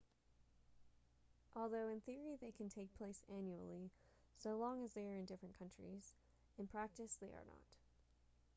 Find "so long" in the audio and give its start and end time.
4.35-4.83